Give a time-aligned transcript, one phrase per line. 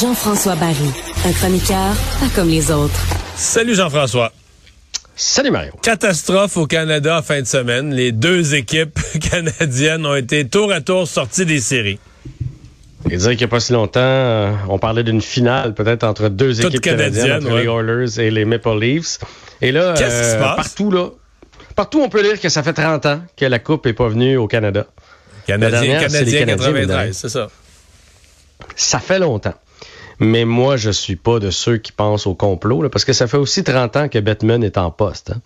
[0.00, 0.74] Jean-François Barry,
[1.24, 2.92] un chroniqueur pas comme les autres.
[3.36, 4.32] Salut Jean-François.
[5.14, 5.72] Salut Mario.
[5.80, 7.94] Catastrophe au Canada en fin de semaine.
[7.94, 8.98] Les deux équipes
[9.30, 12.00] canadiennes ont été tour à tour sorties des séries.
[13.10, 16.28] Et dire qu'il n'y a pas si longtemps, euh, on parlait d'une finale peut-être entre
[16.28, 19.18] deux équipes canadiennes, entre les Oilers et les Maple Leafs.
[19.62, 21.10] Et là, euh, partout là,
[21.76, 24.36] partout on peut lire que ça fait 30 ans que la coupe est pas venue
[24.36, 24.86] au Canada.
[25.46, 27.48] Canadien, Canadien, 93, c'est ça.
[28.74, 29.54] Ça fait longtemps.
[30.18, 33.36] Mais moi, je suis pas de ceux qui pensent au complot, parce que ça fait
[33.36, 35.30] aussi 30 ans que Batman est en poste.
[35.30, 35.40] Hein.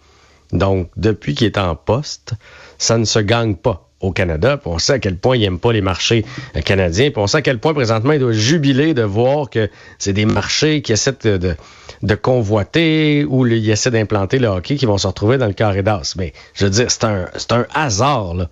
[0.53, 2.33] Donc, depuis qu'il est en poste,
[2.79, 4.59] ça ne se gagne pas au Canada.
[4.65, 6.25] on sait à quel point il n'aime pas les marchés
[6.57, 7.11] euh, canadiens.
[7.11, 10.25] Puis on sait à quel point présentement il doit jubiler de voir que c'est des
[10.25, 11.57] marchés qui essaient de,
[12.03, 15.83] de, convoiter ou il essaie d'implanter le hockey qui vont se retrouver dans le carré
[15.83, 16.15] d'as.
[16.17, 18.35] Mais je veux dire, c'est un, c'est un hasard.
[18.35, 18.49] Là.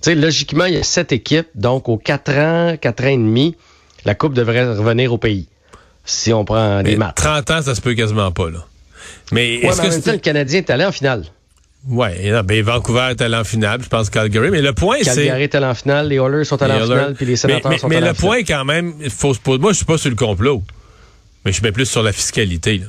[0.00, 1.48] sais, logiquement, il y a sept équipes.
[1.54, 3.56] Donc, aux quatre ans, quatre ans et demi,
[4.04, 5.48] la Coupe devrait revenir au pays
[6.04, 7.16] si on prend des maths.
[7.16, 8.66] 30 ans, ça se peut quasiment pas, là.
[9.30, 11.24] Mais est-ce que le Canadien est allé en finale?
[11.88, 12.10] Oui,
[12.44, 14.50] ben Vancouver est allé en finale, je pense Calgary.
[14.50, 15.14] Mais le point, c'est.
[15.14, 17.78] Calgary est allé en finale, les Oilers sont allés en finale, puis les Sénateurs mais,
[17.78, 18.02] sont allés en finale.
[18.02, 19.58] Mais le point, quand même, il faut se poser.
[19.58, 20.62] Moi, je suis pas sur le complot,
[21.44, 22.82] mais je suis bien plus sur la fiscalité.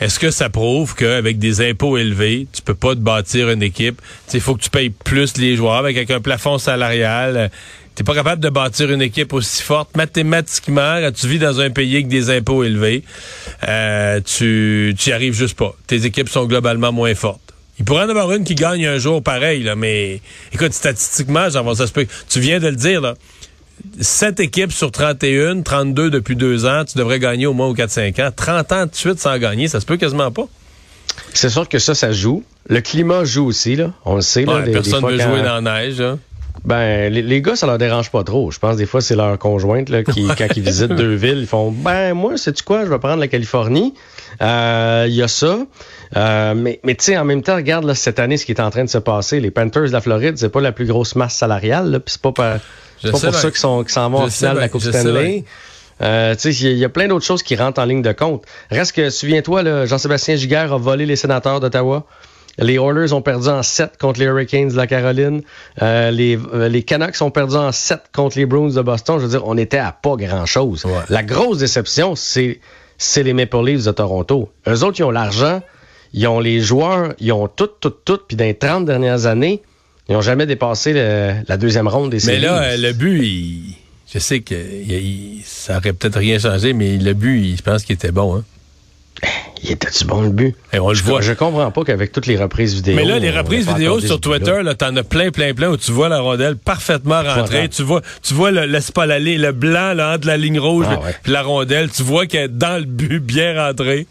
[0.00, 4.00] Est-ce que ça prouve qu'avec des impôts élevés, tu peux pas te bâtir une équipe?
[4.32, 7.50] Il faut que tu payes plus les joueurs avec un plafond salarial.
[7.94, 9.94] T'es pas capable de bâtir une équipe aussi forte.
[9.96, 13.04] Mathématiquement, tu vis dans un pays avec des impôts élevés,
[13.68, 15.76] euh, tu n'y arrives juste pas.
[15.86, 17.51] Tes équipes sont globalement moins fortes.
[17.78, 20.20] Il pourrait en avoir une qui gagne un jour pareil, là, mais
[20.52, 22.06] écoute, statistiquement, genre, ça se peut.
[22.28, 23.14] Tu viens de le dire, là.
[24.00, 28.22] 7 équipes sur 31, 32 depuis deux ans, tu devrais gagner au moins aux 4-5
[28.22, 28.30] ans.
[28.34, 30.46] 30 ans de suite sans gagner, ça se peut quasiment pas.
[31.32, 32.44] C'est sûr que ça, ça joue.
[32.68, 33.92] Le climat joue aussi, là.
[34.04, 34.44] On le sait.
[34.44, 36.00] Là, personne ne veut jouer dans la neige.
[36.00, 36.18] Hein.
[36.64, 38.50] Ben, les, gars, ça leur dérange pas trop.
[38.50, 41.46] Je pense des fois, c'est leur conjointe là, qui, quand ils visitent deux villes, ils
[41.46, 43.94] font Ben, moi, sais-tu quoi, je vais prendre la Californie.
[44.40, 45.58] Euh, il y a ça.
[46.16, 48.60] Euh, mais mais tu sais, en même temps, regarde là, cette année ce qui est
[48.60, 49.40] en train de se passer.
[49.40, 52.32] Les Panthers de la Floride, c'est pas la plus grosse masse salariale, puis c'est pas,
[52.32, 52.58] pas,
[53.10, 55.44] pour ça qu'ils sont s'en vont en finale de la Coupe Stanley.
[56.00, 58.44] Euh, il y, a plein d'autres choses qui rentrent en ligne de compte.
[58.70, 62.06] Reste que, souviens-toi, Jean-Sébastien Giguère a volé les sénateurs d'Ottawa.
[62.58, 65.42] Les Oilers ont perdu en 7 contre les Hurricanes de la Caroline.
[65.80, 69.18] Euh, les, euh, les Canucks ont perdu en 7 contre les Bruins de Boston.
[69.18, 70.84] Je veux dire, on était à pas grand-chose.
[71.08, 72.60] La grosse déception, c'est
[72.98, 74.50] c'est les Maple Leafs de Toronto.
[74.68, 75.60] Eux autres, ils ont l'argent,
[76.12, 78.20] ils ont les joueurs, ils ont tout, tout, tout.
[78.28, 79.62] Puis dans les 30 dernières années,
[80.08, 82.36] ils n'ont jamais dépassé la deuxième ronde des séries.
[82.40, 83.76] Mais là, euh, le but,
[84.12, 84.54] je sais que
[85.44, 88.36] ça aurait peut-être rien changé, mais le but, je pense qu'il était bon.
[88.36, 88.44] Hein?
[89.64, 90.56] Il était-tu bon le but?
[90.72, 91.20] Et on le je, voit.
[91.20, 92.96] Je comprends pas qu'avec toutes les reprises vidéo.
[92.96, 95.92] Mais là, les reprises vidéo sur Twitter, là, t'en as plein, plein, plein où tu
[95.92, 97.68] vois la rondelle parfaitement rentrée.
[97.68, 101.10] Tu vois, tu vois le, l'aller, le blanc là, entre la ligne rouge et ah
[101.26, 101.90] la rondelle.
[101.90, 104.06] Tu vois qu'elle est dans le but, bien rentrée.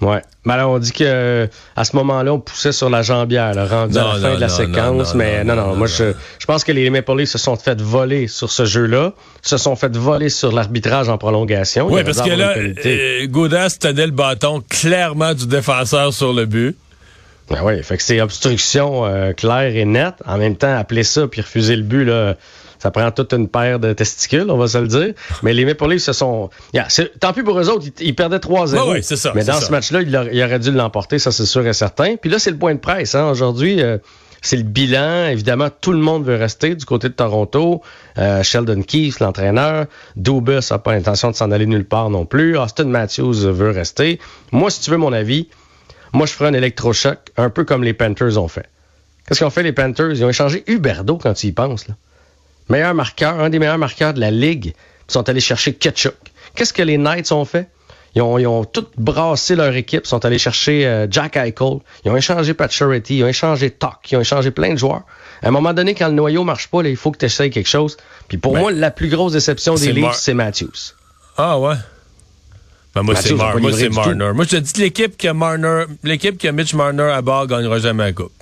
[0.00, 0.22] Ouais.
[0.44, 3.98] Mais alors, on dit que à ce moment-là, on poussait sur la jambière, là, rendu
[3.98, 5.14] à la fin de la séquence.
[5.14, 8.26] mais non, non, moi, je, je pense que les Maple Leafs se sont fait voler
[8.26, 9.12] sur ce jeu-là,
[9.42, 11.88] se sont fait voler sur l'arbitrage en prolongation.
[11.90, 16.76] Oui, parce que là, euh, Goudas tenait le bâton clairement du défenseur sur le but.
[17.50, 20.14] Ben oui, fait que c'est obstruction euh, claire et nette.
[20.24, 22.36] En même temps, appeler ça puis refuser le but, là,
[22.80, 25.12] ça prend toute une paire de testicules, on va se le dire.
[25.42, 26.48] Mais les Maple Leafs se sont...
[27.20, 28.90] tant pis pour eux autres, ils, perdaient 3-0.
[28.90, 29.32] Oui, c'est ça.
[29.34, 32.16] Mais dans ce match-là, il, aurait dû l'emporter, ça c'est sûr et certain.
[32.16, 33.14] Puis là, c'est le point de presse.
[33.14, 33.28] Hein.
[33.28, 33.98] Aujourd'hui, euh,
[34.40, 35.26] c'est le bilan.
[35.26, 37.82] Évidemment, tout le monde veut rester du côté de Toronto.
[38.16, 39.84] Euh, Sheldon Keefe, l'entraîneur.
[40.16, 42.56] Dubus n'a pas l'intention de s'en aller nulle part non plus.
[42.56, 44.18] Austin Matthews veut rester.
[44.52, 45.48] Moi, si tu veux mon avis,
[46.12, 48.68] moi, je ferai un électrochoc, un peu comme les Panthers ont fait.
[49.26, 50.10] Qu'est-ce qu'ont fait les Panthers?
[50.10, 51.86] Ils ont échangé Huberdo quand tu y penses.
[51.88, 51.94] Là
[52.70, 54.66] meilleur marqueur, un des meilleurs marqueurs de la ligue,
[55.08, 56.14] ils sont allés chercher Ketchuk.
[56.54, 57.68] Qu'est-ce que les Knights ont fait?
[58.14, 61.78] Ils ont, ils ont tout brassé leur équipe, ils sont allés chercher euh, Jack Eichel,
[62.04, 65.02] ils ont échangé Pat Charity, ils ont échangé Tuck, ils ont échangé plein de joueurs.
[65.42, 67.50] À un moment donné, quand le noyau marche pas, là, il faut que tu essayes
[67.50, 67.96] quelque chose.
[68.26, 70.94] Puis pour moi, la plus grosse déception des livres, c'est Matthews.
[71.36, 71.76] Ah ouais?
[72.94, 74.32] Ben moi, c'est Mar moi, Marner.
[74.34, 77.46] Moi, je te dis l'équipe qui a Marner, l'équipe qui a Mitch Marner à bord
[77.46, 78.32] gagnera jamais la coupe.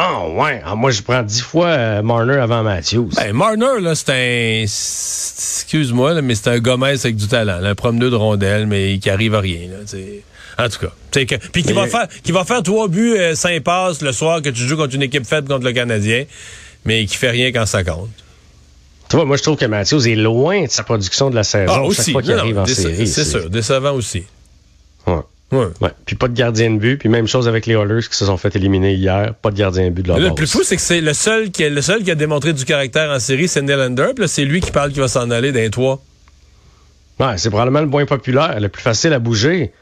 [0.00, 3.10] Ah ouais, ah, moi je prends dix fois euh, Marner avant Matthews.
[3.16, 4.62] Ben, Marner, là, c'est un.
[4.62, 7.62] Excuse-moi, mais c'est un Gomez avec du talent.
[7.64, 9.68] un promeneur de rondelle, mais qui arrive à rien.
[9.68, 10.92] Là, en tout cas.
[11.24, 14.40] Que, puis qui va faire qui va faire trois buts, euh, cinq passes le soir
[14.40, 16.24] que tu joues contre une équipe faible contre le Canadien,
[16.84, 18.10] mais qui fait rien quand ça compte.
[19.08, 21.72] Tu vois, moi je trouve que Matthews est loin de sa production de la saison
[21.74, 22.02] ah, aussi.
[22.02, 23.06] chaque fois qu'il arrive en série.
[23.06, 24.24] C'est sûr, décevant aussi.
[25.06, 25.20] Ouais.
[25.50, 25.66] Ouais.
[25.80, 25.90] Ouais.
[26.04, 26.98] Puis pas de gardien de but.
[26.98, 29.34] Puis même chose avec les Oilers qui se sont fait éliminer hier.
[29.34, 30.28] Pas de gardien de but de leur base.
[30.28, 32.52] le plus fou, c'est que c'est le seul qui a, le seul qui a démontré
[32.52, 34.10] du caractère en série, c'est Nylander.
[34.14, 36.02] Puis c'est lui qui parle qu'il va s'en aller d'un toit.
[37.18, 39.72] Ouais, c'est probablement le moins populaire, le plus facile à bouger.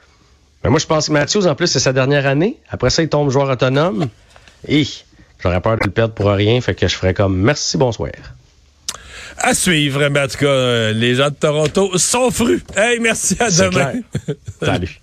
[0.62, 2.56] Mais moi, je pense que Matthews, en plus, c'est sa dernière année.
[2.70, 4.06] Après ça, il tombe joueur autonome.
[4.68, 4.86] Et
[5.42, 6.60] j'aurais peur de le perdre pour rien.
[6.60, 8.12] Fait que je ferais comme merci, bonsoir.
[9.38, 12.62] À suivre, mais en tout cas, euh, les gens de Toronto sont frus.
[12.76, 13.70] Hey, merci à demain.
[13.70, 14.36] clair.
[14.62, 15.00] Salut.